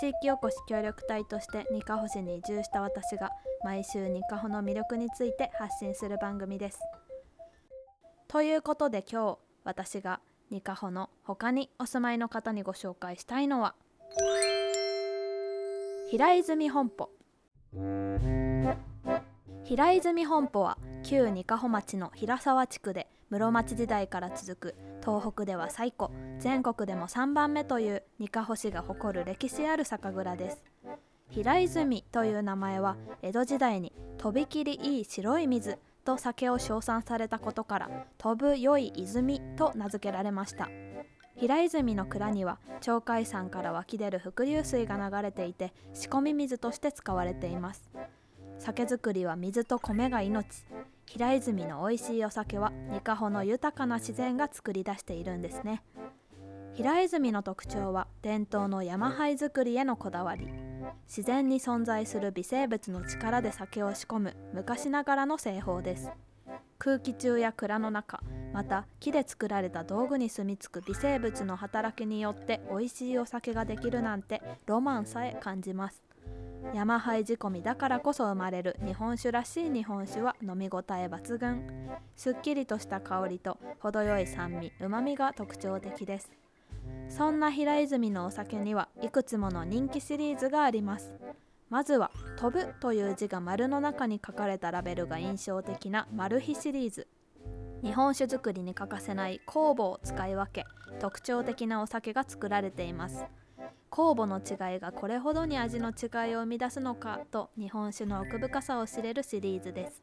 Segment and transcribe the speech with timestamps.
[0.00, 3.32] 地域おこし協力隊としてにかほ市に移住した私が
[3.64, 6.78] 毎週にかほの魅力について発信する番組です。
[8.28, 13.74] ということで今日私がにかほの他にお住まいの方にご紹介したいのは
[16.10, 17.10] 平泉本舗。
[19.64, 24.74] 平泉本舗は旧二カ穂町の平沢地区で室町時代から続く
[25.08, 30.62] 東北では最古全国でも3番目という二カ穂市が誇る歴史ある酒蔵です。
[31.30, 40.68] 平泉という名前は江戸時代にとびきりいい白い水と酒を称賛されたことから飛ぶ良い泉と名付けられました。
[41.36, 47.88] 平泉の蔵には鳥海山から湧き出る伏流水が流れていて仕込み水として使われています。
[48.58, 50.64] 酒造りは水と米が命。
[51.06, 55.82] 平泉の美味しいお酒はニカホの豊かな自然が作り出しているんですね。
[56.74, 60.48] 平泉の特徴は伝統の山灰作りへのこだわり。
[61.06, 66.10] 自然に存在する微生物の力で酒を仕込む昔ながらの製法です。
[66.78, 76.07] 空気中や蔵の中また木で作られた道具に住み着く微生物の働きによって美味しいお酒ができるなんてロマンさえ感じます。
[76.74, 81.88] 山灰仕込みだからこそ生まれる日本酒らしい日本酒は飲み応え抜群。
[82.16, 86.30] すっきりとした香りと程よい酸味うまみが特徴的です。
[87.08, 91.14] そんな平泉のお酒にはいくつもの人気シリーズがあります。
[91.70, 97.08] まずは「飛ぶ」という字が丸の中に書かれたラベルが印象的なマル秘シリーズ。
[97.82, 100.66] 日本酒造りに欠かせない酵母を使い分け
[100.98, 103.24] 特徴的なお酒が作られています。
[103.90, 110.02] 酵母の違いがこれほどに味の違いを生み出すのかと日本酒の奥深さを知れるシリーズです。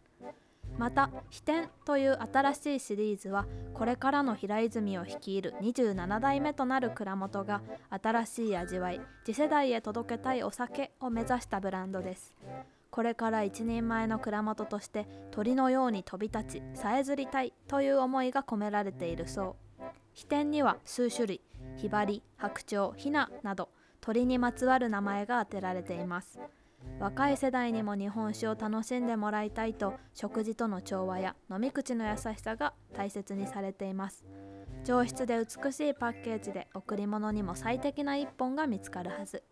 [0.77, 12.35] また「飛天」という新しいシリーズはこれからの平泉を率いる27代目となる蔵元が新しい味わい次世代へ届けたいお酒を目指したブランドです。
[12.91, 19.83] これから一人前の蔵元として鳥のように飛び立ちさえずりたいという思いが込められているそう。
[20.13, 21.41] 飛天には数種類
[21.75, 23.69] ひばり白鳥ひななど
[24.05, 26.39] 鳥にまつわる名前が当てられています。
[26.99, 34.23] 若い世代にも日本酒を楽しんでもらいたいと食事との調和や飲み口の優しさが大切にされています。
[34.83, 39.43] 上質で美しいパッケージで贈り物にも最適な一本が見つかるはず。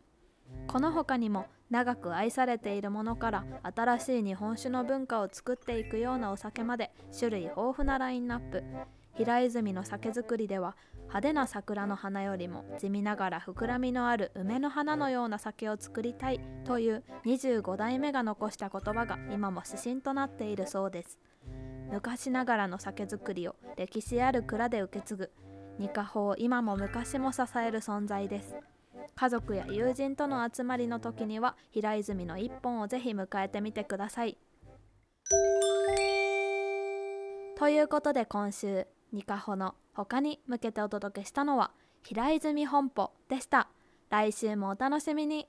[0.67, 8.63] この他にも長く愛されているものから新しい日本酒の文化を作っていくようなお酒まで種類豊富なラインナップ。
[9.15, 21.19] 平泉の酒造りでは派手な桜の花よりも地味ながら膨らみのある梅の花のような酒を作りたいという25代目が残した言葉が今も指針となっているそうです。
[21.91, 25.31] 昔ながらの酒造りを歴史ある蔵で受け継ぐ
[25.77, 28.55] 二カ法を今も昔も支える存在です。
[29.15, 34.37] 家族や友人との集まりの時には平泉の一本をぜひ迎えてみてください。
[37.55, 43.69] ということで今週ニカホの他に向けてお届けしたのは平泉本舗でした。
[44.09, 45.47] 来週もお楽しみに。